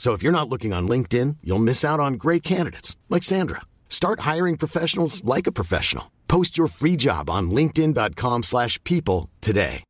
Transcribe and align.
So 0.00 0.14
if 0.14 0.22
you're 0.22 0.32
not 0.32 0.48
looking 0.48 0.72
on 0.72 0.88
LinkedIn, 0.88 1.36
you'll 1.44 1.58
miss 1.58 1.84
out 1.84 2.00
on 2.00 2.14
great 2.14 2.42
candidates 2.42 2.96
like 3.10 3.22
Sandra. 3.22 3.60
Start 3.90 4.20
hiring 4.20 4.56
professionals 4.56 5.22
like 5.24 5.46
a 5.46 5.52
professional. 5.52 6.10
Post 6.26 6.56
your 6.56 6.68
free 6.68 6.96
job 6.96 7.28
on 7.28 7.50
linkedin.com/people 7.50 8.42
slash 8.42 8.82
people 8.82 9.28
today. 9.42 9.84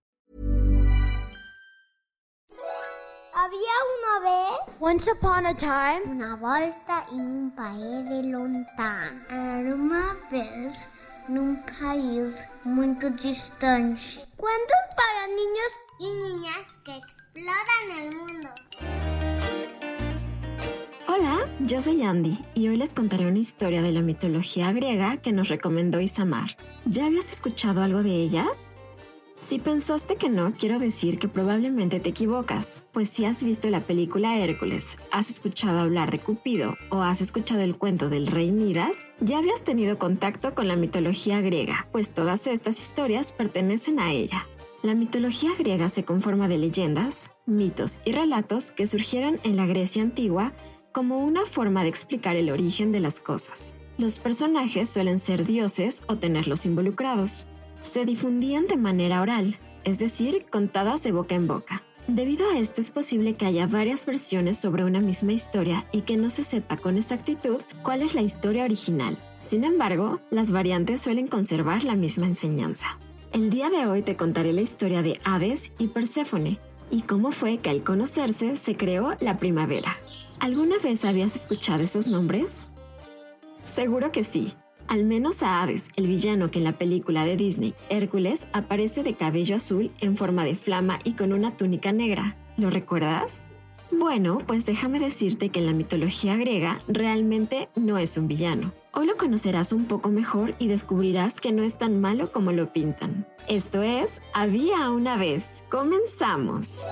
Había 3.36 3.76
una 3.94 4.14
vez 4.26 4.76
Once 4.80 5.06
upon 5.06 5.46
a 5.46 5.54
time, 5.54 6.02
una 6.10 6.34
volta 6.34 7.06
en 7.12 7.20
un 7.20 7.50
país 7.52 8.08
de 8.08 8.22
lontano. 8.32 9.20
Era 9.30 9.74
uma 9.76 10.16
vez 10.28 10.88
num 11.28 11.54
país 11.78 12.48
muito 12.64 13.10
distante. 13.10 14.26
Cuentos 14.36 14.82
para 14.96 15.28
niños 15.28 15.72
y 16.00 16.08
niñas 16.24 16.66
que 16.84 16.96
exploran 16.96 17.84
el 18.00 18.16
mundo. 18.16 19.29
Yo 21.66 21.82
soy 21.82 22.02
Andy 22.02 22.38
y 22.54 22.68
hoy 22.68 22.78
les 22.78 22.94
contaré 22.94 23.26
una 23.26 23.38
historia 23.38 23.82
de 23.82 23.92
la 23.92 24.00
mitología 24.00 24.72
griega 24.72 25.18
que 25.18 25.30
nos 25.30 25.48
recomendó 25.48 26.00
Isamar. 26.00 26.56
¿Ya 26.86 27.04
habías 27.04 27.30
escuchado 27.30 27.82
algo 27.82 28.02
de 28.02 28.14
ella? 28.14 28.46
Si 29.38 29.58
pensaste 29.58 30.16
que 30.16 30.30
no, 30.30 30.54
quiero 30.58 30.78
decir 30.78 31.18
que 31.18 31.28
probablemente 31.28 32.00
te 32.00 32.08
equivocas, 32.08 32.84
pues 32.92 33.10
si 33.10 33.26
has 33.26 33.42
visto 33.42 33.68
la 33.68 33.80
película 33.80 34.38
Hércules, 34.38 34.96
has 35.12 35.28
escuchado 35.28 35.80
hablar 35.80 36.10
de 36.10 36.18
Cupido 36.18 36.76
o 36.88 37.02
has 37.02 37.20
escuchado 37.20 37.60
el 37.60 37.76
cuento 37.76 38.08
del 38.08 38.26
rey 38.26 38.52
Midas, 38.52 39.04
ya 39.20 39.36
habías 39.36 39.62
tenido 39.62 39.98
contacto 39.98 40.54
con 40.54 40.66
la 40.66 40.76
mitología 40.76 41.42
griega, 41.42 41.88
pues 41.92 42.14
todas 42.14 42.46
estas 42.46 42.78
historias 42.78 43.32
pertenecen 43.32 44.00
a 44.00 44.12
ella. 44.12 44.46
La 44.82 44.94
mitología 44.94 45.50
griega 45.58 45.90
se 45.90 46.04
conforma 46.04 46.48
de 46.48 46.56
leyendas, 46.56 47.30
mitos 47.44 48.00
y 48.06 48.12
relatos 48.12 48.70
que 48.70 48.86
surgieron 48.86 49.38
en 49.44 49.56
la 49.56 49.66
Grecia 49.66 50.02
antigua 50.02 50.54
como 50.92 51.18
una 51.18 51.46
forma 51.46 51.82
de 51.82 51.88
explicar 51.88 52.36
el 52.36 52.50
origen 52.50 52.92
de 52.92 53.00
las 53.00 53.20
cosas. 53.20 53.74
Los 53.98 54.18
personajes 54.18 54.88
suelen 54.88 55.18
ser 55.18 55.46
dioses 55.46 56.02
o 56.06 56.16
tenerlos 56.16 56.66
involucrados. 56.66 57.46
Se 57.82 58.04
difundían 58.04 58.66
de 58.66 58.76
manera 58.76 59.20
oral, 59.20 59.56
es 59.84 59.98
decir, 59.98 60.46
contadas 60.50 61.02
de 61.02 61.12
boca 61.12 61.34
en 61.34 61.46
boca. 61.46 61.82
Debido 62.06 62.50
a 62.50 62.58
esto 62.58 62.80
es 62.80 62.90
posible 62.90 63.34
que 63.34 63.46
haya 63.46 63.66
varias 63.66 64.04
versiones 64.06 64.58
sobre 64.58 64.84
una 64.84 65.00
misma 65.00 65.32
historia 65.32 65.84
y 65.92 66.00
que 66.00 66.16
no 66.16 66.30
se 66.30 66.42
sepa 66.42 66.76
con 66.76 66.96
exactitud 66.96 67.60
cuál 67.82 68.02
es 68.02 68.14
la 68.14 68.22
historia 68.22 68.64
original. 68.64 69.16
Sin 69.38 69.64
embargo, 69.64 70.20
las 70.30 70.50
variantes 70.50 71.00
suelen 71.00 71.28
conservar 71.28 71.84
la 71.84 71.94
misma 71.94 72.26
enseñanza. 72.26 72.98
El 73.32 73.50
día 73.50 73.70
de 73.70 73.86
hoy 73.86 74.02
te 74.02 74.16
contaré 74.16 74.52
la 74.52 74.62
historia 74.62 75.02
de 75.02 75.20
Hades 75.24 75.72
y 75.78 75.88
Perséfone 75.88 76.58
y 76.90 77.02
cómo 77.02 77.32
fue 77.32 77.58
que 77.58 77.70
al 77.70 77.82
conocerse 77.82 78.56
se 78.56 78.74
creó 78.74 79.14
la 79.20 79.38
primavera. 79.38 79.96
¿Alguna 80.38 80.78
vez 80.78 81.04
habías 81.04 81.36
escuchado 81.36 81.82
esos 81.82 82.08
nombres? 82.08 82.70
Seguro 83.64 84.12
que 84.12 84.24
sí. 84.24 84.54
Al 84.88 85.04
menos 85.04 85.42
a 85.42 85.62
Hades, 85.62 85.88
el 85.94 86.08
villano 86.08 86.50
que 86.50 86.58
en 86.58 86.64
la 86.64 86.78
película 86.78 87.24
de 87.24 87.36
Disney, 87.36 87.74
Hércules, 87.90 88.46
aparece 88.52 89.04
de 89.04 89.14
cabello 89.14 89.56
azul 89.56 89.92
en 90.00 90.16
forma 90.16 90.44
de 90.44 90.56
flama 90.56 90.98
y 91.04 91.12
con 91.12 91.32
una 91.32 91.56
túnica 91.56 91.92
negra. 91.92 92.34
¿Lo 92.56 92.70
recuerdas? 92.70 93.46
Bueno, 93.92 94.38
pues 94.46 94.66
déjame 94.66 94.98
decirte 94.98 95.50
que 95.50 95.60
en 95.60 95.66
la 95.66 95.72
mitología 95.72 96.36
griega 96.36 96.80
realmente 96.88 97.68
no 97.76 97.98
es 97.98 98.16
un 98.16 98.26
villano. 98.26 98.72
Hoy 98.92 99.06
lo 99.06 99.16
conocerás 99.16 99.72
un 99.72 99.84
poco 99.84 100.08
mejor 100.08 100.54
y 100.58 100.66
descubrirás 100.66 101.40
que 101.40 101.52
no 101.52 101.62
es 101.62 101.78
tan 101.78 102.00
malo 102.00 102.32
como 102.32 102.50
lo 102.50 102.72
pintan. 102.72 103.24
Esto 103.48 103.82
es, 103.82 104.20
había 104.34 104.90
una 104.90 105.16
vez. 105.16 105.62
Comenzamos. 105.70 106.86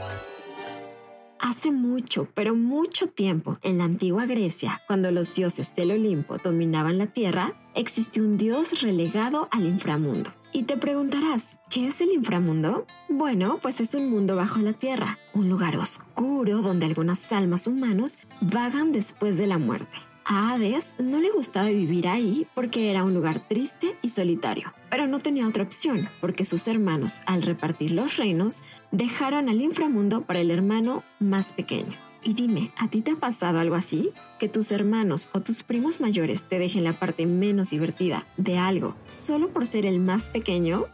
Hace 1.41 1.73
mucho, 1.73 2.29
pero 2.35 2.55
mucho 2.55 3.09
tiempo, 3.09 3.59
en 3.63 3.79
la 3.79 3.85
antigua 3.85 4.27
Grecia, 4.27 4.81
cuando 4.87 5.11
los 5.11 5.35
dioses 5.35 5.75
del 5.75 5.91
Olimpo 5.91 6.39
dominaban 6.39 6.99
la 6.99 7.09
tierra, 7.09 7.53
existió 7.75 8.23
un 8.23 8.37
dios 8.37 8.81
relegado 8.81 9.49
al 9.51 9.67
inframundo. 9.67 10.33
Y 10.53 10.65
te 10.65 10.77
preguntarás, 10.77 11.59
¿qué 11.69 11.89
es 11.89 12.01
el 12.01 12.13
inframundo? 12.13 12.87
Bueno, 13.09 13.59
pues 13.61 13.81
es 13.81 13.95
un 13.95 14.09
mundo 14.09 14.37
bajo 14.37 14.61
la 14.61 14.73
tierra, 14.73 15.19
un 15.35 15.49
lugar 15.49 15.77
oscuro 15.77 16.63
donde 16.63 16.87
algunas 16.87 17.33
almas 17.33 17.67
humanos 17.67 18.19
vagan 18.41 18.93
después 18.93 19.37
de 19.37 19.49
la 19.49 19.59
muerte. 19.59 19.99
A 20.31 20.53
Hades 20.53 20.95
no 20.99 21.21
le 21.21 21.31
gustaba 21.31 21.71
vivir 21.71 22.07
ahí 22.07 22.47
porque 22.55 22.91
era 22.91 23.03
un 23.03 23.15
lugar 23.15 23.41
triste 23.41 23.97
y 24.03 24.11
solitario, 24.11 24.75
pero 24.91 25.07
no 25.07 25.21
tenía 25.21 25.49
otra 25.49 25.63
opción 25.63 26.07
porque 26.21 26.45
sus 26.45 26.69
hermanos, 26.69 27.23
al 27.25 27.41
repartir 27.41 27.93
los 27.93 28.19
reinos, 28.19 28.63
dejaron 28.91 29.49
al 29.49 29.63
inframundo 29.63 30.21
para 30.21 30.41
el 30.41 30.51
hermano 30.51 31.03
más 31.19 31.55
pequeño. 31.55 31.97
Y 32.23 32.35
dime, 32.35 32.73
¿a 32.77 32.89
ti 32.89 33.01
te 33.01 33.13
ha 33.13 33.17
pasado 33.17 33.59
algo 33.59 33.75
así? 33.75 34.13
¿Que 34.39 34.51
tus 34.51 34.71
hermanos 34.71 35.31
o 35.33 35.41
tus 35.41 35.63
primos 35.63 35.99
mayores 35.99 36.45
te 36.45 36.59
dejen 36.59 36.85
la 36.85 36.93
parte 36.93 37.25
menos 37.25 37.71
divertida 37.71 38.27
de 38.37 38.59
algo 38.59 38.97
solo 39.07 39.49
por 39.49 39.65
ser 39.65 39.87
el 39.87 39.99
más 39.99 40.29
pequeño? 40.29 40.85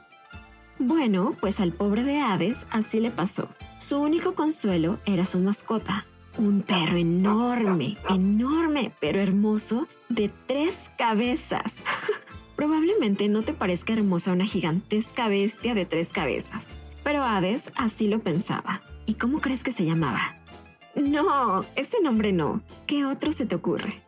Bueno, 0.78 1.34
pues 1.40 1.58
al 1.58 1.72
pobre 1.72 2.04
de 2.04 2.20
Hades 2.20 2.68
así 2.70 3.00
le 3.00 3.10
pasó. 3.10 3.48
Su 3.78 3.98
único 3.98 4.36
consuelo 4.36 5.00
era 5.06 5.24
su 5.24 5.40
mascota, 5.40 6.06
un 6.36 6.62
perro 6.62 6.96
enorme, 6.96 7.96
enorme, 8.08 8.92
pero 9.00 9.20
hermoso, 9.20 9.88
de 10.08 10.30
tres 10.46 10.90
cabezas. 10.96 11.82
Probablemente 12.56 13.28
no 13.28 13.42
te 13.42 13.52
parezca 13.52 13.92
hermosa 13.92 14.32
una 14.32 14.44
gigantesca 14.44 15.28
bestia 15.28 15.74
de 15.74 15.86
tres 15.86 16.12
cabezas, 16.12 16.78
pero 17.02 17.24
Hades 17.24 17.72
así 17.76 18.08
lo 18.08 18.20
pensaba. 18.20 18.82
¿Y 19.06 19.14
cómo 19.14 19.40
crees 19.40 19.62
que 19.62 19.72
se 19.72 19.84
llamaba? 19.84 20.36
No, 20.94 21.64
ese 21.74 22.00
nombre 22.00 22.32
no. 22.32 22.62
¿Qué 22.86 23.04
otro 23.04 23.32
se 23.32 23.46
te 23.46 23.56
ocurre? 23.56 24.02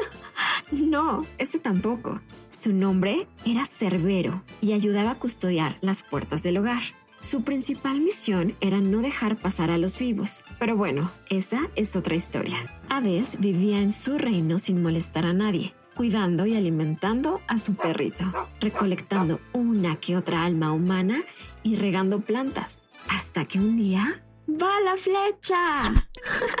no, 0.72 1.26
ese 1.38 1.58
tampoco. 1.58 2.20
Su 2.50 2.72
nombre 2.72 3.26
era 3.46 3.64
Cerbero 3.64 4.42
y 4.60 4.72
ayudaba 4.72 5.12
a 5.12 5.18
custodiar 5.18 5.78
las 5.80 6.02
puertas 6.02 6.42
del 6.42 6.58
hogar. 6.58 6.82
Su 7.20 7.42
principal 7.42 8.00
misión 8.00 8.54
era 8.60 8.80
no 8.80 9.02
dejar 9.02 9.36
pasar 9.36 9.70
a 9.70 9.76
los 9.76 9.98
vivos, 9.98 10.44
pero 10.58 10.74
bueno, 10.74 11.10
esa 11.28 11.68
es 11.76 11.94
otra 11.94 12.14
historia. 12.14 12.56
Hades 12.88 13.38
vivía 13.40 13.80
en 13.80 13.92
su 13.92 14.16
reino 14.16 14.58
sin 14.58 14.82
molestar 14.82 15.26
a 15.26 15.34
nadie, 15.34 15.74
cuidando 15.94 16.46
y 16.46 16.56
alimentando 16.56 17.40
a 17.46 17.58
su 17.58 17.74
perrito, 17.74 18.24
recolectando 18.60 19.38
una 19.52 19.96
que 19.96 20.16
otra 20.16 20.44
alma 20.44 20.72
humana 20.72 21.20
y 21.62 21.76
regando 21.76 22.20
plantas, 22.20 22.84
hasta 23.08 23.44
que 23.44 23.58
un 23.58 23.76
día 23.76 24.22
¡Va 24.50 24.80
la 24.80 24.96
flecha! 24.96 26.08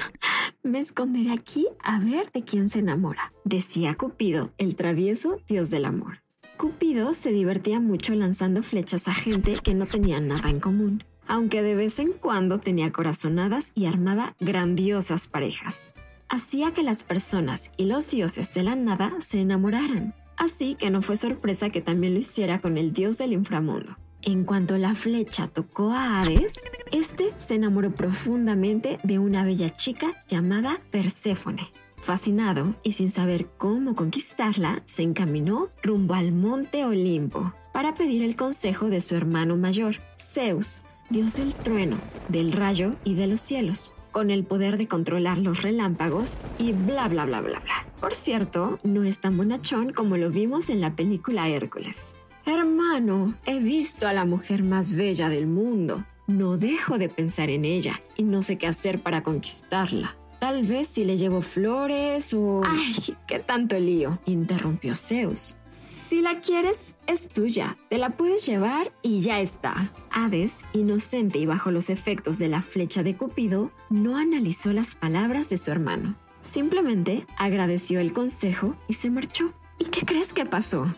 Me 0.62 0.78
esconderé 0.78 1.32
aquí 1.32 1.66
a 1.82 1.98
ver 1.98 2.30
de 2.32 2.44
quién 2.44 2.68
se 2.68 2.80
enamora, 2.80 3.32
decía 3.44 3.94
Cupido, 3.96 4.52
el 4.58 4.76
travieso 4.76 5.38
dios 5.48 5.70
del 5.70 5.86
amor. 5.86 6.19
Cupido 6.60 7.14
se 7.14 7.32
divertía 7.32 7.80
mucho 7.80 8.14
lanzando 8.14 8.62
flechas 8.62 9.08
a 9.08 9.14
gente 9.14 9.56
que 9.64 9.72
no 9.72 9.86
tenía 9.86 10.20
nada 10.20 10.50
en 10.50 10.60
común, 10.60 11.02
aunque 11.26 11.62
de 11.62 11.74
vez 11.74 11.98
en 11.98 12.12
cuando 12.12 12.58
tenía 12.58 12.92
corazonadas 12.92 13.72
y 13.74 13.86
armaba 13.86 14.34
grandiosas 14.40 15.26
parejas. 15.26 15.94
Hacía 16.28 16.74
que 16.74 16.82
las 16.82 17.02
personas 17.02 17.70
y 17.78 17.86
los 17.86 18.10
dioses 18.10 18.52
de 18.52 18.62
la 18.62 18.76
nada 18.76 19.14
se 19.20 19.40
enamoraran, 19.40 20.12
así 20.36 20.74
que 20.74 20.90
no 20.90 21.00
fue 21.00 21.16
sorpresa 21.16 21.70
que 21.70 21.80
también 21.80 22.12
lo 22.12 22.20
hiciera 22.20 22.58
con 22.58 22.76
el 22.76 22.92
dios 22.92 23.16
del 23.16 23.32
inframundo. 23.32 23.96
En 24.20 24.44
cuanto 24.44 24.76
la 24.76 24.94
flecha 24.94 25.48
tocó 25.48 25.92
a 25.92 26.20
Hades, 26.20 26.60
este 26.92 27.32
se 27.38 27.54
enamoró 27.54 27.90
profundamente 27.92 28.98
de 29.02 29.18
una 29.18 29.46
bella 29.46 29.74
chica 29.74 30.08
llamada 30.28 30.78
Perséfone. 30.90 31.72
Fascinado 32.00 32.74
y 32.82 32.92
sin 32.92 33.10
saber 33.10 33.48
cómo 33.58 33.94
conquistarla, 33.94 34.82
se 34.86 35.02
encaminó 35.02 35.68
rumbo 35.82 36.14
al 36.14 36.32
monte 36.32 36.84
Olimpo 36.84 37.52
para 37.72 37.94
pedir 37.94 38.22
el 38.22 38.36
consejo 38.36 38.88
de 38.88 39.00
su 39.00 39.16
hermano 39.16 39.56
mayor, 39.56 39.96
Zeus, 40.18 40.82
dios 41.10 41.34
del 41.36 41.54
trueno, 41.54 41.98
del 42.28 42.52
rayo 42.52 42.94
y 43.04 43.14
de 43.14 43.26
los 43.26 43.40
cielos, 43.40 43.92
con 44.12 44.30
el 44.30 44.44
poder 44.44 44.78
de 44.78 44.88
controlar 44.88 45.38
los 45.38 45.62
relámpagos 45.62 46.38
y 46.58 46.72
bla 46.72 47.08
bla 47.08 47.26
bla 47.26 47.42
bla 47.42 47.60
bla. 47.60 47.86
Por 48.00 48.14
cierto, 48.14 48.78
no 48.82 49.04
es 49.04 49.20
tan 49.20 49.36
bonachón 49.36 49.92
como 49.92 50.16
lo 50.16 50.30
vimos 50.30 50.70
en 50.70 50.80
la 50.80 50.96
película 50.96 51.48
Hércules. 51.48 52.16
Hermano, 52.46 53.34
he 53.44 53.60
visto 53.60 54.08
a 54.08 54.14
la 54.14 54.24
mujer 54.24 54.62
más 54.62 54.96
bella 54.96 55.28
del 55.28 55.46
mundo. 55.46 56.04
No 56.26 56.56
dejo 56.56 56.96
de 56.96 57.08
pensar 57.08 57.50
en 57.50 57.64
ella 57.64 58.00
y 58.16 58.22
no 58.22 58.40
sé 58.42 58.56
qué 58.56 58.66
hacer 58.66 59.02
para 59.02 59.22
conquistarla. 59.22 60.16
Tal 60.40 60.64
vez 60.64 60.88
si 60.88 61.04
le 61.04 61.16
llevo 61.16 61.42
flores 61.42 62.34
o... 62.34 62.62
¡Ay, 62.64 63.14
qué 63.28 63.38
tanto 63.38 63.78
lío! 63.78 64.18
interrumpió 64.24 64.96
Zeus. 64.96 65.56
Si 65.68 66.22
la 66.22 66.40
quieres, 66.40 66.96
es 67.06 67.28
tuya. 67.28 67.78
Te 67.88 67.98
la 67.98 68.10
puedes 68.10 68.44
llevar 68.46 68.92
y 69.02 69.20
ya 69.20 69.38
está. 69.38 69.92
Hades, 70.10 70.64
inocente 70.72 71.38
y 71.38 71.46
bajo 71.46 71.70
los 71.70 71.90
efectos 71.90 72.38
de 72.38 72.48
la 72.48 72.62
flecha 72.62 73.04
de 73.04 73.16
Cupido, 73.16 73.70
no 73.90 74.16
analizó 74.16 74.72
las 74.72 74.96
palabras 74.96 75.50
de 75.50 75.58
su 75.58 75.70
hermano. 75.70 76.16
Simplemente 76.40 77.26
agradeció 77.38 78.00
el 78.00 78.12
consejo 78.12 78.74
y 78.88 78.94
se 78.94 79.10
marchó. 79.10 79.52
¿Y 79.78 79.84
qué 79.84 80.04
crees 80.04 80.32
que 80.32 80.46
pasó? 80.46 80.92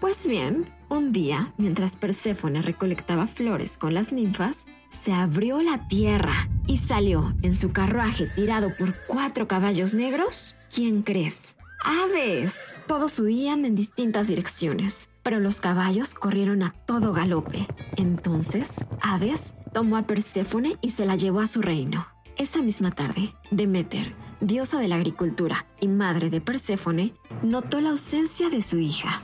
Pues 0.00 0.26
bien, 0.26 0.66
un 0.90 1.12
día, 1.12 1.54
mientras 1.56 1.96
Perséfone 1.96 2.62
recolectaba 2.62 3.26
flores 3.26 3.78
con 3.78 3.94
las 3.94 4.12
ninfas, 4.12 4.66
se 4.88 5.12
abrió 5.12 5.62
la 5.62 5.88
tierra 5.88 6.50
y 6.66 6.78
salió 6.78 7.34
en 7.42 7.56
su 7.56 7.72
carruaje 7.72 8.26
tirado 8.26 8.76
por 8.76 8.94
cuatro 9.06 9.48
caballos 9.48 9.94
negros. 9.94 10.56
¿Quién 10.74 11.02
crees? 11.02 11.56
¡Hades! 11.82 12.74
Todos 12.86 13.18
huían 13.20 13.64
en 13.64 13.74
distintas 13.74 14.28
direcciones, 14.28 15.10
pero 15.22 15.40
los 15.40 15.60
caballos 15.60 16.14
corrieron 16.14 16.62
a 16.62 16.74
todo 16.86 17.12
galope. 17.12 17.66
Entonces, 17.96 18.84
Hades 19.00 19.54
tomó 19.72 19.96
a 19.96 20.02
Perséfone 20.02 20.76
y 20.82 20.90
se 20.90 21.06
la 21.06 21.16
llevó 21.16 21.40
a 21.40 21.46
su 21.46 21.62
reino. 21.62 22.06
Esa 22.36 22.62
misma 22.62 22.90
tarde, 22.90 23.34
Demeter, 23.50 24.12
diosa 24.40 24.78
de 24.78 24.88
la 24.88 24.96
agricultura 24.96 25.66
y 25.80 25.88
madre 25.88 26.30
de 26.30 26.40
Perséfone, 26.40 27.14
notó 27.42 27.80
la 27.80 27.90
ausencia 27.90 28.50
de 28.50 28.62
su 28.62 28.78
hija. 28.78 29.22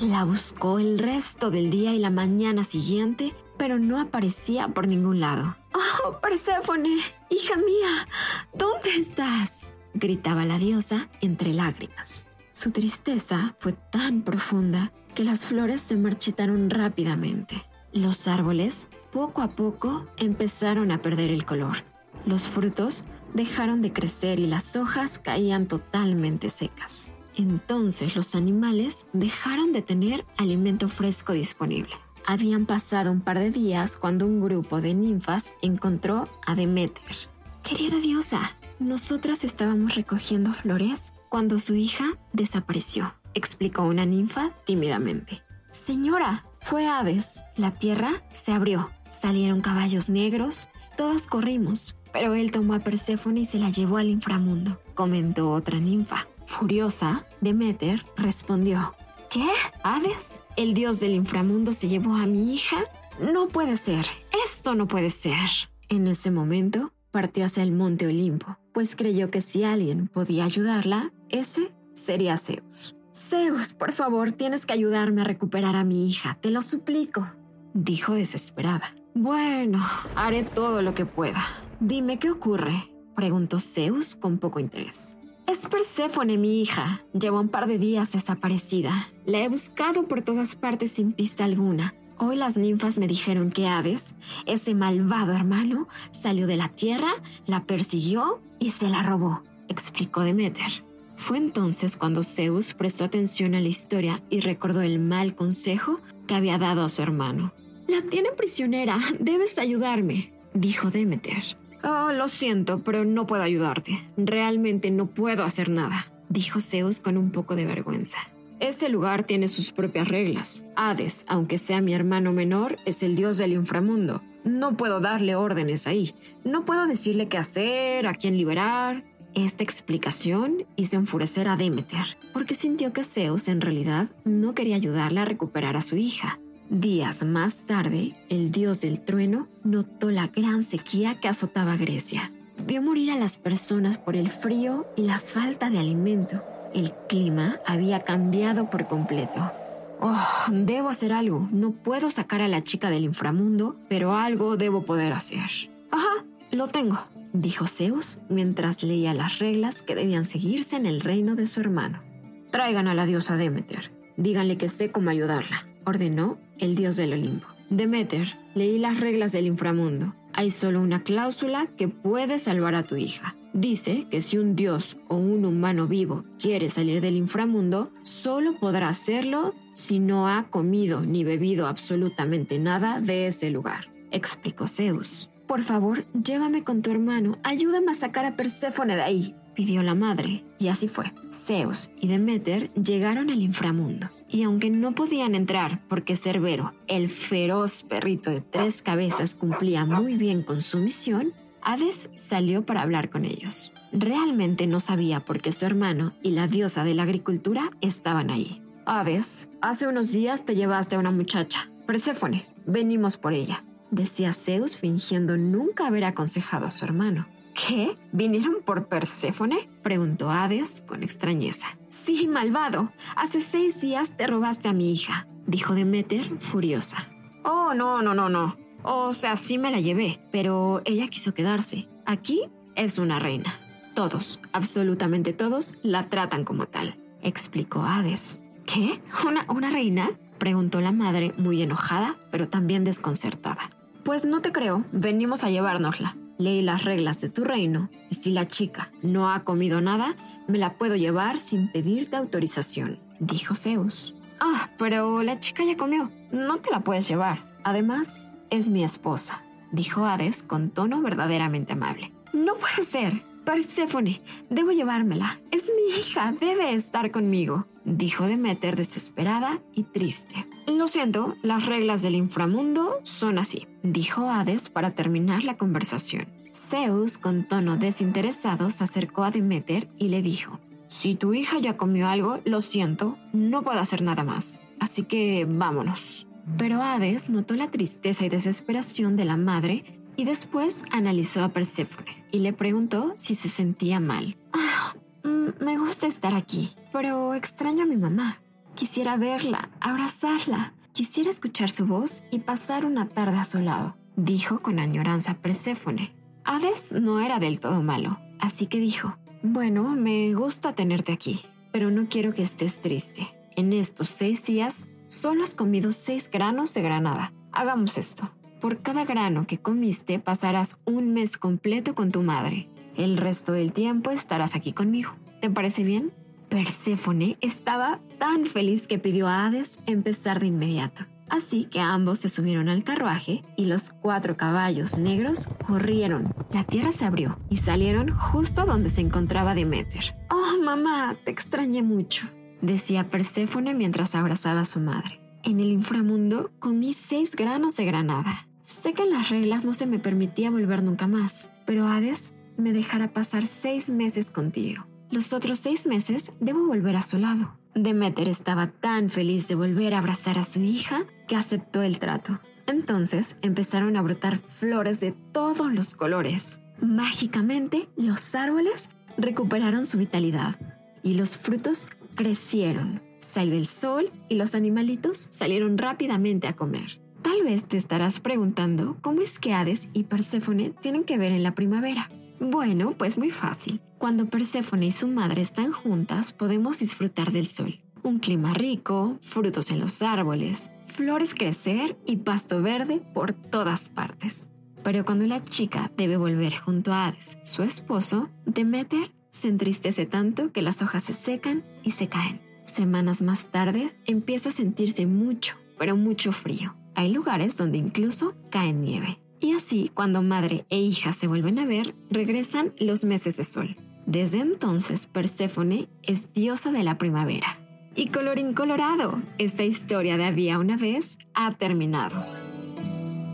La 0.00 0.24
buscó 0.24 0.80
el 0.80 0.98
resto 0.98 1.50
del 1.50 1.70
día 1.70 1.94
y 1.94 1.98
la 1.98 2.10
mañana 2.10 2.64
siguiente, 2.64 3.32
pero 3.56 3.78
no 3.78 4.00
aparecía 4.00 4.68
por 4.68 4.88
ningún 4.88 5.20
lado. 5.20 5.56
¡Oh, 5.72 6.18
Perséfone! 6.20 6.96
¡Hija 7.30 7.56
mía! 7.56 8.08
¿Dónde 8.52 8.90
estás? 8.96 9.76
gritaba 9.94 10.44
la 10.44 10.58
diosa 10.58 11.08
entre 11.20 11.54
lágrimas. 11.54 12.26
Su 12.50 12.72
tristeza 12.72 13.54
fue 13.60 13.72
tan 13.72 14.22
profunda 14.22 14.92
que 15.14 15.24
las 15.24 15.46
flores 15.46 15.80
se 15.80 15.96
marchitaron 15.96 16.70
rápidamente. 16.70 17.64
Los 17.92 18.26
árboles, 18.26 18.88
poco 19.12 19.42
a 19.42 19.50
poco, 19.50 20.06
empezaron 20.16 20.90
a 20.90 21.00
perder 21.00 21.30
el 21.30 21.44
color. 21.44 21.84
Los 22.26 22.48
frutos 22.48 23.04
dejaron 23.32 23.80
de 23.80 23.92
crecer 23.92 24.40
y 24.40 24.48
las 24.48 24.74
hojas 24.74 25.20
caían 25.20 25.68
totalmente 25.68 26.50
secas. 26.50 27.12
Entonces 27.36 28.16
los 28.16 28.34
animales 28.34 29.06
dejaron 29.12 29.72
de 29.72 29.82
tener 29.82 30.24
alimento 30.36 30.88
fresco 30.88 31.32
disponible. 31.32 31.94
Habían 32.26 32.64
pasado 32.64 33.12
un 33.12 33.20
par 33.20 33.38
de 33.38 33.50
días 33.50 33.96
cuando 33.96 34.26
un 34.26 34.40
grupo 34.40 34.80
de 34.80 34.94
ninfas 34.94 35.54
encontró 35.60 36.28
a 36.46 36.54
Demeter. 36.54 37.16
Querida 37.62 37.98
diosa, 37.98 38.56
nosotras 38.78 39.44
estábamos 39.44 39.94
recogiendo 39.94 40.52
flores 40.52 41.12
cuando 41.28 41.58
su 41.58 41.74
hija 41.74 42.04
desapareció, 42.32 43.14
explicó 43.34 43.82
una 43.82 44.06
ninfa 44.06 44.52
tímidamente. 44.64 45.42
Señora, 45.70 46.44
fue 46.60 46.86
Hades. 46.86 47.44
La 47.56 47.72
tierra 47.72 48.22
se 48.30 48.52
abrió. 48.52 48.90
Salieron 49.10 49.60
caballos 49.60 50.08
negros. 50.08 50.68
Todas 50.96 51.26
corrimos, 51.26 51.94
pero 52.12 52.34
él 52.34 52.52
tomó 52.52 52.74
a 52.74 52.78
Perséfone 52.78 53.40
y 53.40 53.44
se 53.44 53.58
la 53.58 53.68
llevó 53.68 53.98
al 53.98 54.08
inframundo, 54.08 54.80
comentó 54.94 55.50
otra 55.50 55.78
ninfa. 55.78 56.26
Furiosa, 56.46 57.26
Demeter 57.40 58.04
respondió, 58.16 58.94
¿Qué? 59.30 59.48
¿Hades? 59.82 60.42
¿El 60.56 60.74
dios 60.74 61.00
del 61.00 61.12
inframundo 61.12 61.72
se 61.72 61.88
llevó 61.88 62.14
a 62.14 62.26
mi 62.26 62.54
hija? 62.54 62.84
No 63.20 63.48
puede 63.48 63.76
ser, 63.76 64.06
esto 64.46 64.74
no 64.74 64.86
puede 64.86 65.10
ser. 65.10 65.48
En 65.88 66.06
ese 66.06 66.30
momento, 66.30 66.92
partió 67.10 67.44
hacia 67.44 67.62
el 67.62 67.72
monte 67.72 68.06
Olimpo, 68.06 68.58
pues 68.72 68.94
creyó 68.96 69.30
que 69.30 69.40
si 69.40 69.64
alguien 69.64 70.08
podía 70.08 70.44
ayudarla, 70.44 71.12
ese 71.30 71.72
sería 71.94 72.38
Zeus. 72.38 72.94
Zeus, 73.12 73.74
por 73.74 73.92
favor, 73.92 74.32
tienes 74.32 74.66
que 74.66 74.72
ayudarme 74.72 75.22
a 75.22 75.24
recuperar 75.24 75.76
a 75.76 75.84
mi 75.84 76.08
hija, 76.08 76.38
te 76.40 76.50
lo 76.50 76.62
suplico, 76.62 77.26
dijo 77.72 78.14
desesperada. 78.14 78.94
Bueno, 79.14 79.84
haré 80.16 80.42
todo 80.42 80.82
lo 80.82 80.94
que 80.94 81.06
pueda. 81.06 81.44
Dime 81.78 82.18
qué 82.18 82.30
ocurre, 82.30 82.92
preguntó 83.14 83.60
Zeus 83.60 84.16
con 84.16 84.38
poco 84.38 84.58
interés. 84.58 85.18
Es 85.54 85.68
Perséfone, 85.68 86.36
mi 86.36 86.60
hija. 86.60 87.04
Lleva 87.12 87.38
un 87.38 87.48
par 87.48 87.68
de 87.68 87.78
días 87.78 88.10
desaparecida. 88.10 89.08
La 89.24 89.38
he 89.38 89.48
buscado 89.48 90.08
por 90.08 90.20
todas 90.20 90.56
partes 90.56 90.90
sin 90.90 91.12
pista 91.12 91.44
alguna. 91.44 91.94
Hoy 92.18 92.34
las 92.34 92.56
ninfas 92.56 92.98
me 92.98 93.06
dijeron 93.06 93.52
que 93.52 93.68
Hades, 93.68 94.16
ese 94.46 94.74
malvado 94.74 95.32
hermano, 95.32 95.86
salió 96.10 96.48
de 96.48 96.56
la 96.56 96.70
tierra, 96.70 97.12
la 97.46 97.66
persiguió 97.66 98.42
y 98.58 98.70
se 98.70 98.88
la 98.88 99.04
robó, 99.04 99.44
explicó 99.68 100.22
Demeter. 100.22 100.84
Fue 101.16 101.38
entonces 101.38 101.96
cuando 101.96 102.24
Zeus 102.24 102.74
prestó 102.74 103.04
atención 103.04 103.54
a 103.54 103.60
la 103.60 103.68
historia 103.68 104.24
y 104.30 104.40
recordó 104.40 104.82
el 104.82 104.98
mal 104.98 105.36
consejo 105.36 106.00
que 106.26 106.34
había 106.34 106.58
dado 106.58 106.84
a 106.84 106.88
su 106.88 107.00
hermano. 107.00 107.54
La 107.86 108.02
tiene 108.02 108.30
prisionera, 108.32 108.98
debes 109.20 109.58
ayudarme, 109.58 110.32
dijo 110.52 110.90
Demeter. 110.90 111.44
Oh, 111.84 112.12
lo 112.12 112.28
siento, 112.28 112.80
pero 112.80 113.04
no 113.04 113.26
puedo 113.26 113.42
ayudarte. 113.42 114.02
Realmente 114.16 114.90
no 114.90 115.06
puedo 115.06 115.44
hacer 115.44 115.68
nada, 115.68 116.10
dijo 116.30 116.60
Zeus 116.60 116.98
con 116.98 117.18
un 117.18 117.30
poco 117.30 117.56
de 117.56 117.66
vergüenza. 117.66 118.18
Ese 118.58 118.88
lugar 118.88 119.24
tiene 119.24 119.48
sus 119.48 119.70
propias 119.72 120.08
reglas. 120.08 120.64
Hades, 120.76 121.26
aunque 121.28 121.58
sea 121.58 121.82
mi 121.82 121.92
hermano 121.92 122.32
menor, 122.32 122.76
es 122.86 123.02
el 123.02 123.16
dios 123.16 123.36
del 123.36 123.52
inframundo. 123.52 124.22
No 124.44 124.76
puedo 124.76 125.00
darle 125.00 125.34
órdenes 125.34 125.86
ahí. 125.86 126.14
No 126.44 126.64
puedo 126.64 126.86
decirle 126.86 127.28
qué 127.28 127.36
hacer, 127.36 128.06
a 128.06 128.14
quién 128.14 128.38
liberar. 128.38 129.04
Esta 129.34 129.64
explicación 129.64 130.64
hizo 130.76 130.96
enfurecer 130.96 131.48
a 131.48 131.56
Demeter, 131.56 132.16
porque 132.32 132.54
sintió 132.54 132.92
que 132.92 133.02
Zeus 133.02 133.48
en 133.48 133.60
realidad 133.60 134.08
no 134.24 134.54
quería 134.54 134.76
ayudarla 134.76 135.22
a 135.22 135.26
recuperar 135.26 135.76
a 135.76 135.82
su 135.82 135.96
hija. 135.96 136.38
Días 136.70 137.24
más 137.24 137.66
tarde, 137.66 138.14
el 138.30 138.50
dios 138.50 138.80
del 138.80 139.00
trueno 139.00 139.48
notó 139.64 140.10
la 140.10 140.28
gran 140.28 140.64
sequía 140.64 141.20
que 141.20 141.28
azotaba 141.28 141.76
Grecia. 141.76 142.32
Vio 142.66 142.80
morir 142.80 143.10
a 143.10 143.18
las 143.18 143.36
personas 143.36 143.98
por 143.98 144.16
el 144.16 144.30
frío 144.30 144.86
y 144.96 145.02
la 145.02 145.18
falta 145.18 145.68
de 145.68 145.78
alimento. 145.78 146.42
El 146.72 146.92
clima 147.06 147.58
había 147.66 148.00
cambiado 148.00 148.70
por 148.70 148.88
completo. 148.88 149.52
Oh, 150.00 150.26
debo 150.50 150.88
hacer 150.88 151.12
algo. 151.12 151.46
No 151.52 151.72
puedo 151.72 152.10
sacar 152.10 152.40
a 152.40 152.48
la 152.48 152.64
chica 152.64 152.88
del 152.88 153.04
inframundo, 153.04 153.76
pero 153.88 154.16
algo 154.16 154.56
debo 154.56 154.84
poder 154.84 155.12
hacer. 155.12 155.70
Ajá, 155.90 156.24
lo 156.50 156.68
tengo, 156.68 156.98
dijo 157.34 157.66
Zeus 157.66 158.20
mientras 158.30 158.82
leía 158.82 159.12
las 159.12 159.38
reglas 159.38 159.82
que 159.82 159.94
debían 159.94 160.24
seguirse 160.24 160.76
en 160.76 160.86
el 160.86 161.02
reino 161.02 161.34
de 161.34 161.46
su 161.46 161.60
hermano. 161.60 162.02
Traigan 162.50 162.88
a 162.88 162.94
la 162.94 163.04
diosa 163.04 163.36
Demeter. 163.36 163.92
Díganle 164.16 164.56
que 164.56 164.70
sé 164.70 164.90
cómo 164.90 165.10
ayudarla 165.10 165.66
ordenó 165.84 166.38
el 166.58 166.74
dios 166.74 166.96
del 166.96 167.12
Olimpo. 167.12 167.46
Demeter, 167.70 168.34
leí 168.54 168.78
las 168.78 169.00
reglas 169.00 169.32
del 169.32 169.46
inframundo. 169.46 170.14
Hay 170.32 170.50
solo 170.50 170.80
una 170.80 171.02
cláusula 171.02 171.68
que 171.76 171.88
puede 171.88 172.38
salvar 172.38 172.74
a 172.74 172.82
tu 172.82 172.96
hija. 172.96 173.36
Dice 173.52 174.06
que 174.10 174.20
si 174.20 174.36
un 174.36 174.56
dios 174.56 174.96
o 175.08 175.16
un 175.16 175.44
humano 175.44 175.86
vivo 175.86 176.24
quiere 176.40 176.68
salir 176.68 177.00
del 177.00 177.16
inframundo, 177.16 177.90
solo 178.02 178.56
podrá 178.58 178.88
hacerlo 178.88 179.54
si 179.74 180.00
no 180.00 180.28
ha 180.28 180.44
comido 180.50 181.00
ni 181.02 181.24
bebido 181.24 181.66
absolutamente 181.66 182.58
nada 182.58 183.00
de 183.00 183.28
ese 183.28 183.50
lugar, 183.50 183.88
explicó 184.10 184.66
Zeus. 184.66 185.30
Por 185.46 185.62
favor, 185.62 186.04
llévame 186.14 186.64
con 186.64 186.82
tu 186.82 186.90
hermano, 186.90 187.38
ayúdame 187.42 187.92
a 187.92 187.94
sacar 187.94 188.24
a 188.24 188.34
Perséfone 188.34 188.96
de 188.96 189.02
ahí, 189.02 189.34
pidió 189.54 189.82
la 189.82 189.94
madre, 189.94 190.42
y 190.58 190.68
así 190.68 190.88
fue. 190.88 191.12
Zeus 191.30 191.90
y 192.00 192.08
Demeter 192.08 192.72
llegaron 192.74 193.30
al 193.30 193.42
inframundo 193.42 194.10
y 194.34 194.42
aunque 194.42 194.68
no 194.68 194.96
podían 194.96 195.36
entrar 195.36 195.80
porque 195.86 196.16
Cerbero, 196.16 196.74
el 196.88 197.08
feroz 197.08 197.84
perrito 197.84 198.30
de 198.30 198.40
tres 198.40 198.82
cabezas, 198.82 199.36
cumplía 199.36 199.84
muy 199.84 200.16
bien 200.16 200.42
con 200.42 200.60
su 200.60 200.78
misión, 200.78 201.32
Hades 201.62 202.10
salió 202.14 202.66
para 202.66 202.82
hablar 202.82 203.10
con 203.10 203.24
ellos. 203.24 203.72
Realmente 203.92 204.66
no 204.66 204.80
sabía 204.80 205.20
por 205.20 205.40
qué 205.40 205.52
su 205.52 205.66
hermano 205.66 206.14
y 206.20 206.32
la 206.32 206.48
diosa 206.48 206.82
de 206.82 206.94
la 206.94 207.04
agricultura 207.04 207.70
estaban 207.80 208.28
ahí. 208.28 208.60
Hades, 208.86 209.50
hace 209.60 209.86
unos 209.86 210.10
días 210.10 210.44
te 210.44 210.56
llevaste 210.56 210.96
a 210.96 210.98
una 210.98 211.12
muchacha, 211.12 211.70
Perséfone, 211.86 212.44
venimos 212.66 213.16
por 213.16 213.34
ella, 213.34 213.62
decía 213.92 214.32
Zeus 214.32 214.78
fingiendo 214.78 215.38
nunca 215.38 215.86
haber 215.86 216.04
aconsejado 216.04 216.66
a 216.66 216.72
su 216.72 216.84
hermano. 216.84 217.28
¿Qué? 217.54 217.94
¿Vinieron 218.12 218.56
por 218.64 218.88
Perséfone? 218.88 219.68
preguntó 219.82 220.30
Hades 220.30 220.84
con 220.86 221.02
extrañeza. 221.02 221.78
Sí, 221.88 222.26
malvado. 222.26 222.92
Hace 223.16 223.40
seis 223.40 223.80
días 223.80 224.16
te 224.16 224.26
robaste 224.26 224.68
a 224.68 224.72
mi 224.72 224.92
hija, 224.92 225.26
dijo 225.46 225.74
Demeter 225.74 226.40
furiosa. 226.40 227.08
Oh, 227.44 227.72
no, 227.74 228.02
no, 228.02 228.12
no, 228.14 228.28
no. 228.28 228.56
O 228.82 229.12
sea, 229.12 229.36
sí 229.36 229.56
me 229.56 229.70
la 229.70 229.80
llevé, 229.80 230.20
pero 230.32 230.82
ella 230.84 231.08
quiso 231.08 231.32
quedarse. 231.32 231.88
Aquí 232.06 232.42
es 232.74 232.98
una 232.98 233.18
reina. 233.18 233.58
Todos, 233.94 234.40
absolutamente 234.52 235.32
todos, 235.32 235.74
la 235.82 236.08
tratan 236.08 236.44
como 236.44 236.66
tal, 236.66 236.96
explicó 237.22 237.82
Hades. 237.82 238.42
¿Qué? 238.66 239.00
¿Una, 239.26 239.46
una 239.48 239.70
reina? 239.70 240.10
preguntó 240.38 240.80
la 240.80 240.90
madre 240.92 241.32
muy 241.38 241.62
enojada, 241.62 242.16
pero 242.32 242.48
también 242.48 242.82
desconcertada. 242.84 243.70
Pues 244.02 244.24
no 244.24 244.42
te 244.42 244.52
creo, 244.52 244.84
venimos 244.92 245.44
a 245.44 245.50
llevárnosla, 245.50 246.16
leí 246.38 246.62
las 246.62 246.84
reglas 246.84 247.20
de 247.20 247.28
tu 247.28 247.44
reino 247.44 247.90
y 248.10 248.14
si 248.14 248.30
la 248.30 248.46
chica 248.46 248.90
no 249.02 249.30
ha 249.30 249.44
comido 249.44 249.80
nada, 249.80 250.14
me 250.46 250.58
la 250.58 250.74
puedo 250.74 250.96
llevar 250.96 251.38
sin 251.38 251.70
pedirte 251.70 252.16
autorización, 252.16 252.98
dijo 253.20 253.54
Zeus. 253.54 254.14
Ah, 254.40 254.70
pero 254.78 255.22
la 255.22 255.40
chica 255.40 255.64
ya 255.64 255.76
comió. 255.76 256.10
No 256.32 256.58
te 256.58 256.70
la 256.70 256.80
puedes 256.80 257.08
llevar. 257.08 257.38
Además, 257.62 258.28
es 258.50 258.68
mi 258.68 258.84
esposa, 258.84 259.42
dijo 259.72 260.04
Hades 260.06 260.42
con 260.42 260.70
tono 260.70 261.00
verdaderamente 261.00 261.72
amable. 261.72 262.12
No 262.32 262.54
puede 262.54 262.84
ser. 262.84 263.22
Perséfone, 263.44 264.22
debo 264.48 264.70
llevármela. 264.70 265.38
Es 265.50 265.70
mi 265.76 265.98
hija, 265.98 266.34
debe 266.40 266.72
estar 266.72 267.10
conmigo, 267.10 267.66
dijo 267.84 268.24
Demeter 268.24 268.74
desesperada 268.74 269.60
y 269.74 269.82
triste. 269.82 270.46
Lo 270.66 270.88
siento, 270.88 271.36
las 271.42 271.66
reglas 271.66 272.02
del 272.02 272.14
inframundo 272.14 273.00
son 273.02 273.38
así, 273.38 273.66
dijo 273.82 274.30
Hades 274.30 274.68
para 274.68 274.92
terminar 274.92 275.44
la 275.44 275.56
conversación. 275.56 276.26
Zeus, 276.54 277.18
con 277.18 277.44
tono 277.44 277.76
desinteresado, 277.76 278.70
se 278.70 278.84
acercó 278.84 279.24
a 279.24 279.30
Demeter 279.30 279.88
y 279.98 280.08
le 280.08 280.22
dijo, 280.22 280.60
si 280.86 281.16
tu 281.16 281.34
hija 281.34 281.58
ya 281.58 281.76
comió 281.76 282.08
algo, 282.08 282.40
lo 282.44 282.60
siento, 282.60 283.18
no 283.32 283.62
puedo 283.62 283.80
hacer 283.80 284.02
nada 284.02 284.22
más. 284.22 284.60
Así 284.78 285.02
que 285.02 285.44
vámonos. 285.48 286.28
Pero 286.56 286.82
Hades 286.82 287.30
notó 287.30 287.54
la 287.54 287.70
tristeza 287.70 288.24
y 288.24 288.28
desesperación 288.28 289.16
de 289.16 289.24
la 289.24 289.36
madre 289.36 289.82
y 290.16 290.24
después 290.24 290.84
analizó 290.92 291.42
a 291.42 291.48
Perséfone 291.48 292.24
y 292.30 292.38
le 292.38 292.52
preguntó 292.52 293.12
si 293.16 293.34
se 293.34 293.48
sentía 293.48 293.98
mal. 293.98 294.36
Ah, 294.52 294.94
mm, 295.24 295.64
me 295.64 295.78
gusta 295.78 296.06
estar 296.06 296.34
aquí, 296.34 296.70
pero 296.92 297.34
extraño 297.34 297.82
a 297.82 297.86
mi 297.86 297.96
mamá. 297.96 298.40
Quisiera 298.74 299.16
verla, 299.16 299.70
abrazarla, 299.80 300.74
quisiera 300.92 301.30
escuchar 301.30 301.70
su 301.70 301.86
voz 301.86 302.24
y 302.32 302.40
pasar 302.40 302.84
una 302.84 303.08
tarde 303.08 303.38
a 303.38 303.44
su 303.44 303.60
lado, 303.60 303.96
dijo 304.16 304.58
con 304.60 304.80
añoranza 304.80 305.34
Perséfone. 305.34 306.12
Hades 306.44 306.90
no 306.90 307.20
era 307.20 307.38
del 307.38 307.60
todo 307.60 307.82
malo, 307.82 308.18
así 308.40 308.66
que 308.66 308.78
dijo, 308.78 309.16
bueno, 309.42 309.94
me 309.94 310.34
gusta 310.34 310.74
tenerte 310.74 311.12
aquí, 311.12 311.40
pero 311.70 311.92
no 311.92 312.08
quiero 312.08 312.32
que 312.32 312.42
estés 312.42 312.80
triste. 312.80 313.28
En 313.54 313.72
estos 313.72 314.08
seis 314.08 314.44
días 314.44 314.88
solo 315.06 315.44
has 315.44 315.54
comido 315.54 315.92
seis 315.92 316.28
granos 316.28 316.74
de 316.74 316.82
granada. 316.82 317.32
Hagamos 317.52 317.96
esto. 317.96 318.28
Por 318.60 318.82
cada 318.82 319.04
grano 319.04 319.46
que 319.46 319.58
comiste 319.58 320.18
pasarás 320.18 320.78
un 320.84 321.12
mes 321.12 321.38
completo 321.38 321.94
con 321.94 322.10
tu 322.10 322.22
madre. 322.22 322.66
El 322.96 323.18
resto 323.18 323.52
del 323.52 323.72
tiempo 323.72 324.10
estarás 324.10 324.56
aquí 324.56 324.72
conmigo. 324.72 325.12
¿Te 325.40 325.48
parece 325.48 325.84
bien? 325.84 326.12
Perséfone 326.54 327.36
estaba 327.40 327.98
tan 328.20 328.46
feliz 328.46 328.86
que 328.86 329.00
pidió 329.00 329.26
a 329.26 329.44
Hades 329.44 329.80
empezar 329.86 330.38
de 330.38 330.46
inmediato. 330.46 331.04
Así 331.28 331.64
que 331.64 331.80
ambos 331.80 332.20
se 332.20 332.28
subieron 332.28 332.68
al 332.68 332.84
carruaje 332.84 333.42
y 333.56 333.64
los 333.64 333.90
cuatro 333.90 334.36
caballos 334.36 334.96
negros 334.96 335.48
corrieron. 335.66 336.32
La 336.52 336.62
tierra 336.62 336.92
se 336.92 337.06
abrió 337.06 337.40
y 337.50 337.56
salieron 337.56 338.16
justo 338.16 338.66
donde 338.66 338.88
se 338.88 339.00
encontraba 339.00 339.56
Demeter. 339.56 340.14
Oh, 340.30 340.62
mamá, 340.62 341.16
te 341.24 341.32
extrañé 341.32 341.82
mucho, 341.82 342.28
decía 342.62 343.10
Perséfone 343.10 343.74
mientras 343.74 344.14
abrazaba 344.14 344.60
a 344.60 344.64
su 344.64 344.78
madre. 344.78 345.20
En 345.42 345.58
el 345.58 345.72
inframundo 345.72 346.52
comí 346.60 346.92
seis 346.92 347.34
granos 347.34 347.74
de 347.74 347.84
granada. 347.84 348.46
Sé 348.62 348.92
que 348.92 349.02
en 349.02 349.10
las 349.10 349.28
reglas 349.28 349.64
no 349.64 349.72
se 349.72 349.86
me 349.86 349.98
permitía 349.98 350.52
volver 350.52 350.84
nunca 350.84 351.08
más, 351.08 351.50
pero 351.66 351.88
Hades 351.88 352.32
me 352.56 352.72
dejará 352.72 353.12
pasar 353.12 353.44
seis 353.44 353.90
meses 353.90 354.30
contigo. 354.30 354.86
Los 355.10 355.32
otros 355.32 355.58
seis 355.58 355.86
meses 355.86 356.30
debo 356.40 356.66
volver 356.66 356.96
a 356.96 357.02
su 357.02 357.18
lado. 357.18 357.56
Demeter 357.74 358.28
estaba 358.28 358.68
tan 358.68 359.10
feliz 359.10 359.48
de 359.48 359.54
volver 359.54 359.94
a 359.94 359.98
abrazar 359.98 360.38
a 360.38 360.44
su 360.44 360.60
hija 360.60 361.04
que 361.28 361.36
aceptó 361.36 361.82
el 361.82 361.98
trato. 361.98 362.40
Entonces 362.66 363.36
empezaron 363.42 363.96
a 363.96 364.02
brotar 364.02 364.38
flores 364.38 365.00
de 365.00 365.12
todos 365.32 365.72
los 365.72 365.94
colores. 365.94 366.60
Mágicamente, 366.80 367.88
los 367.96 368.34
árboles 368.34 368.88
recuperaron 369.16 369.86
su 369.86 369.98
vitalidad 369.98 370.56
y 371.02 371.14
los 371.14 371.36
frutos 371.36 371.90
crecieron. 372.14 373.02
Salió 373.18 373.54
el 373.54 373.66
sol 373.66 374.10
y 374.28 374.34
los 374.34 374.54
animalitos 374.54 375.26
salieron 375.30 375.78
rápidamente 375.78 376.48
a 376.48 376.56
comer. 376.56 377.00
Tal 377.22 377.42
vez 377.42 377.64
te 377.66 377.76
estarás 377.76 378.20
preguntando 378.20 378.98
cómo 379.00 379.22
es 379.22 379.38
que 379.38 379.54
Hades 379.54 379.88
y 379.92 380.04
Perséfone 380.04 380.70
tienen 380.70 381.04
que 381.04 381.18
ver 381.18 381.32
en 381.32 381.42
la 381.42 381.54
primavera. 381.54 382.10
Bueno, 382.40 382.92
pues 382.92 383.16
muy 383.16 383.30
fácil. 383.30 383.80
Cuando 383.98 384.26
Perséfone 384.26 384.86
y 384.86 384.92
su 384.92 385.08
madre 385.08 385.42
están 385.42 385.72
juntas, 385.72 386.32
podemos 386.32 386.80
disfrutar 386.80 387.32
del 387.32 387.46
sol. 387.46 387.80
Un 388.02 388.18
clima 388.18 388.52
rico, 388.52 389.16
frutos 389.20 389.70
en 389.70 389.80
los 389.80 390.02
árboles, 390.02 390.70
flores 390.84 391.34
crecer 391.34 391.96
y 392.06 392.16
pasto 392.16 392.60
verde 392.60 393.00
por 393.14 393.32
todas 393.32 393.88
partes. 393.88 394.50
Pero 394.82 395.06
cuando 395.06 395.26
la 395.26 395.42
chica 395.42 395.90
debe 395.96 396.18
volver 396.18 396.54
junto 396.56 396.92
a 396.92 397.06
Hades, 397.06 397.38
su 397.42 397.62
esposo, 397.62 398.28
Demeter 398.44 399.12
se 399.30 399.48
entristece 399.48 400.04
tanto 400.04 400.52
que 400.52 400.62
las 400.62 400.82
hojas 400.82 401.04
se 401.04 401.14
secan 401.14 401.64
y 401.82 401.92
se 401.92 402.08
caen. 402.08 402.40
Semanas 402.66 403.22
más 403.22 403.50
tarde 403.50 403.96
empieza 404.04 404.50
a 404.50 404.52
sentirse 404.52 405.06
mucho, 405.06 405.56
pero 405.78 405.96
mucho 405.96 406.32
frío. 406.32 406.76
Hay 406.94 407.12
lugares 407.12 407.56
donde 407.56 407.78
incluso 407.78 408.34
cae 408.50 408.72
nieve. 408.72 409.18
Y 409.44 409.52
así, 409.52 409.90
cuando 409.92 410.22
madre 410.22 410.64
e 410.70 410.78
hija 410.78 411.12
se 411.12 411.26
vuelven 411.26 411.58
a 411.58 411.66
ver, 411.66 411.94
regresan 412.08 412.72
los 412.78 413.04
meses 413.04 413.36
de 413.36 413.44
sol. 413.44 413.76
Desde 414.06 414.40
entonces, 414.40 415.04
Perséfone 415.06 415.86
es 416.02 416.32
diosa 416.32 416.72
de 416.72 416.82
la 416.82 416.96
primavera. 416.96 417.58
Y 417.94 418.06
colorín 418.06 418.54
colorado, 418.54 419.20
esta 419.36 419.62
historia 419.62 420.16
de 420.16 420.24
había 420.24 420.58
una 420.58 420.78
vez 420.78 421.18
ha 421.34 421.52
terminado. 421.52 422.16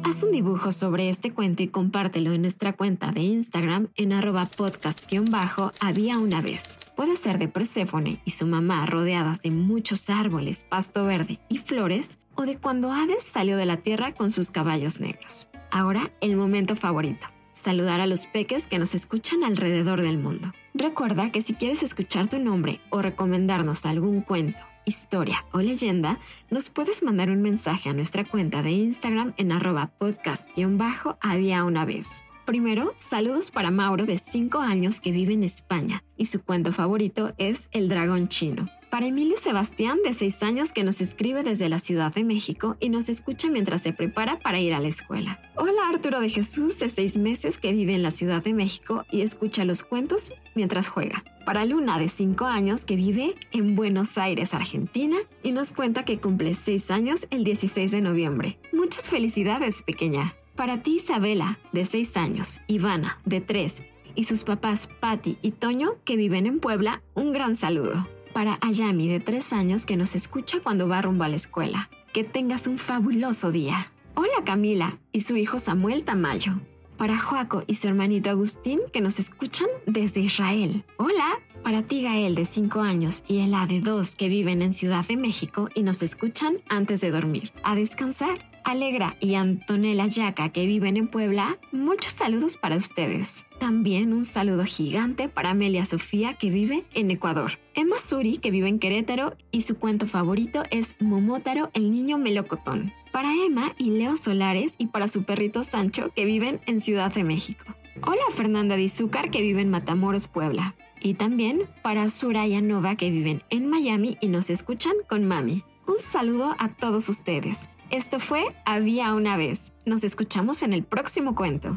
Haz 0.02 0.24
un 0.24 0.32
dibujo 0.32 0.72
sobre 0.72 1.10
este 1.10 1.30
cuento 1.30 1.62
y 1.62 1.68
compártelo 1.68 2.32
en 2.32 2.42
nuestra 2.42 2.72
cuenta 2.72 3.12
de 3.12 3.20
Instagram 3.20 3.90
en 3.94 4.12
arroba 4.12 4.46
podcast-había 4.46 6.18
una 6.18 6.42
vez. 6.42 6.80
Puede 6.96 7.14
ser 7.14 7.38
de 7.38 7.46
Perséfone 7.46 8.20
y 8.24 8.32
su 8.32 8.48
mamá 8.48 8.84
rodeadas 8.84 9.42
de 9.42 9.52
muchos 9.52 10.10
árboles, 10.10 10.66
pasto 10.68 11.04
verde 11.04 11.38
y 11.48 11.58
flores, 11.58 12.18
o 12.34 12.46
de 12.46 12.58
cuando 12.58 12.90
Hades 12.90 13.22
salió 13.22 13.56
de 13.56 13.66
la 13.66 13.76
tierra 13.76 14.12
con 14.12 14.32
sus 14.32 14.50
caballos 14.50 14.98
negros. 14.98 15.49
Ahora, 15.70 16.10
el 16.20 16.36
momento 16.36 16.76
favorito. 16.76 17.26
Saludar 17.52 18.00
a 18.00 18.06
los 18.06 18.26
peques 18.26 18.66
que 18.66 18.78
nos 18.78 18.94
escuchan 18.94 19.44
alrededor 19.44 20.02
del 20.02 20.18
mundo. 20.18 20.52
Recuerda 20.74 21.30
que 21.30 21.42
si 21.42 21.54
quieres 21.54 21.82
escuchar 21.82 22.28
tu 22.28 22.38
nombre 22.38 22.80
o 22.90 23.02
recomendarnos 23.02 23.86
algún 23.86 24.20
cuento 24.20 24.58
historia 24.86 25.44
o 25.52 25.60
leyenda, 25.60 26.18
nos 26.50 26.70
puedes 26.70 27.02
mandar 27.02 27.30
un 27.30 27.42
mensaje 27.42 27.88
a 27.90 27.92
nuestra 27.92 28.24
cuenta 28.24 28.62
de 28.62 28.72
Instagram 28.72 29.34
en 29.36 29.52
arroba 29.52 29.92
podcast-había 29.98 31.64
una 31.64 31.84
vez. 31.84 32.24
Primero, 32.44 32.92
saludos 32.98 33.50
para 33.50 33.70
Mauro 33.70 34.06
de 34.06 34.18
5 34.18 34.58
años 34.58 35.00
que 35.00 35.12
vive 35.12 35.34
en 35.34 35.44
España 35.44 36.02
y 36.16 36.26
su 36.26 36.42
cuento 36.42 36.72
favorito 36.72 37.32
es 37.38 37.68
El 37.70 37.88
dragón 37.88 38.28
chino. 38.28 38.66
Para 38.90 39.06
Emilio 39.06 39.36
Sebastián 39.36 39.98
de 40.04 40.12
6 40.12 40.42
años 40.42 40.72
que 40.72 40.82
nos 40.82 41.00
escribe 41.00 41.44
desde 41.44 41.68
la 41.68 41.78
Ciudad 41.78 42.12
de 42.12 42.24
México 42.24 42.76
y 42.80 42.88
nos 42.88 43.08
escucha 43.08 43.48
mientras 43.48 43.82
se 43.82 43.92
prepara 43.92 44.36
para 44.40 44.58
ir 44.58 44.74
a 44.74 44.80
la 44.80 44.88
escuela. 44.88 45.38
Hola 45.54 45.88
Arturo 45.88 46.18
de 46.18 46.28
Jesús 46.28 46.80
de 46.80 46.90
6 46.90 47.16
meses 47.16 47.58
que 47.58 47.72
vive 47.72 47.94
en 47.94 48.02
la 48.02 48.10
Ciudad 48.10 48.42
de 48.42 48.52
México 48.52 49.04
y 49.12 49.20
escucha 49.20 49.64
los 49.64 49.84
cuentos 49.84 50.32
mientras 50.56 50.88
juega. 50.88 51.22
Para 51.46 51.64
Luna 51.66 52.00
de 52.00 52.08
5 52.08 52.46
años 52.46 52.84
que 52.84 52.96
vive 52.96 53.36
en 53.52 53.76
Buenos 53.76 54.18
Aires, 54.18 54.54
Argentina 54.54 55.18
y 55.44 55.52
nos 55.52 55.72
cuenta 55.72 56.04
que 56.04 56.18
cumple 56.18 56.54
6 56.54 56.90
años 56.90 57.28
el 57.30 57.44
16 57.44 57.92
de 57.92 58.00
noviembre. 58.00 58.58
Muchas 58.72 59.08
felicidades, 59.08 59.82
pequeña. 59.82 60.34
Para 60.56 60.82
ti, 60.82 60.96
Isabela, 60.96 61.58
de 61.72 61.84
6 61.84 62.16
años, 62.16 62.60
Ivana, 62.66 63.20
de 63.24 63.40
3, 63.40 63.82
y 64.16 64.24
sus 64.24 64.42
papás, 64.42 64.88
Patty 64.98 65.38
y 65.42 65.52
Toño, 65.52 65.94
que 66.04 66.16
viven 66.16 66.46
en 66.46 66.58
Puebla, 66.58 67.02
un 67.14 67.32
gran 67.32 67.54
saludo. 67.54 68.04
Para 68.32 68.58
Ayami, 68.60 69.08
de 69.08 69.18
3 69.18 69.52
años, 69.52 69.86
que 69.86 69.96
nos 69.96 70.14
escucha 70.14 70.60
cuando 70.62 70.88
va 70.88 71.02
rumbo 71.02 71.24
a 71.24 71.28
la 71.28 71.36
escuela. 71.36 71.90
Que 72.12 72.24
tengas 72.24 72.66
un 72.66 72.78
fabuloso 72.78 73.50
día. 73.50 73.90
Hola 74.14 74.44
Camila 74.44 74.98
y 75.12 75.22
su 75.22 75.36
hijo 75.36 75.58
Samuel 75.58 76.04
Tamayo. 76.04 76.54
Para 76.96 77.18
Joaco 77.18 77.64
y 77.66 77.74
su 77.74 77.88
hermanito 77.88 78.30
Agustín, 78.30 78.80
que 78.92 79.00
nos 79.00 79.18
escuchan 79.18 79.68
desde 79.86 80.20
Israel. 80.20 80.84
Hola. 80.96 81.40
Para 81.62 81.82
ti, 81.82 82.02
Gael, 82.02 82.34
de 82.34 82.46
5 82.46 82.80
años, 82.80 83.22
y 83.28 83.40
el 83.40 83.52
A 83.52 83.66
de 83.66 83.80
2, 83.80 84.14
que 84.14 84.28
viven 84.28 84.62
en 84.62 84.72
Ciudad 84.72 85.06
de 85.06 85.16
México 85.16 85.68
y 85.74 85.82
nos 85.82 86.02
escuchan 86.02 86.58
antes 86.70 87.02
de 87.02 87.10
dormir. 87.10 87.52
A 87.62 87.74
descansar. 87.74 88.49
Alegra 88.64 89.14
y 89.20 89.34
Antonella 89.34 90.06
Yaca 90.06 90.50
que 90.50 90.66
viven 90.66 90.96
en 90.96 91.08
Puebla, 91.08 91.58
muchos 91.72 92.12
saludos 92.12 92.56
para 92.56 92.76
ustedes. 92.76 93.44
También 93.58 94.12
un 94.12 94.24
saludo 94.24 94.64
gigante 94.64 95.28
para 95.28 95.50
Amelia 95.50 95.84
Sofía 95.86 96.34
que 96.34 96.50
vive 96.50 96.84
en 96.94 97.10
Ecuador. 97.10 97.58
Emma 97.74 97.96
Suri 97.98 98.38
que 98.38 98.50
vive 98.50 98.68
en 98.68 98.78
Querétaro 98.78 99.36
y 99.50 99.62
su 99.62 99.76
cuento 99.76 100.06
favorito 100.06 100.62
es 100.70 100.96
Momótaro 101.00 101.70
el 101.74 101.90
niño 101.90 102.18
melocotón. 102.18 102.92
Para 103.12 103.32
Emma 103.32 103.74
y 103.78 103.90
Leo 103.90 104.16
Solares 104.16 104.74
y 104.78 104.86
para 104.86 105.08
su 105.08 105.24
perrito 105.24 105.62
Sancho 105.62 106.10
que 106.14 106.24
viven 106.24 106.60
en 106.66 106.80
Ciudad 106.80 107.12
de 107.12 107.24
México. 107.24 107.64
Hola 108.06 108.22
Fernanda 108.32 108.76
Dizúcar 108.76 109.30
que 109.30 109.42
vive 109.42 109.62
en 109.62 109.70
Matamoros, 109.70 110.28
Puebla. 110.28 110.74
Y 111.02 111.14
también 111.14 111.62
para 111.82 112.08
Suraya 112.08 112.60
Nova 112.60 112.96
que 112.96 113.10
viven 113.10 113.42
en 113.50 113.68
Miami 113.68 114.16
y 114.20 114.28
nos 114.28 114.50
escuchan 114.50 114.94
con 115.08 115.26
Mami. 115.26 115.64
Un 115.86 115.98
saludo 115.98 116.54
a 116.58 116.68
todos 116.68 117.08
ustedes. 117.08 117.68
Esto 117.90 118.20
fue 118.20 118.44
Había 118.64 119.12
una 119.14 119.36
vez. 119.36 119.72
Nos 119.84 120.04
escuchamos 120.04 120.62
en 120.62 120.72
el 120.72 120.84
próximo 120.84 121.34
cuento. 121.34 121.76